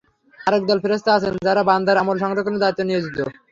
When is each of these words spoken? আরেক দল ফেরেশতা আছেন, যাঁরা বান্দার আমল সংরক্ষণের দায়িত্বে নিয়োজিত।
আরেক 0.39 0.63
দল 0.65 0.77
ফেরেশতা 0.83 1.11
আছেন, 1.17 1.33
যাঁরা 1.45 1.61
বান্দার 1.69 2.01
আমল 2.01 2.17
সংরক্ষণের 2.19 2.61
দায়িত্বে 2.61 2.83
নিয়োজিত। 2.85 3.17